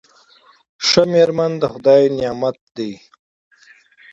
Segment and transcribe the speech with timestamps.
[0.87, 2.91] ښه میرمن د خدای نعمت دی.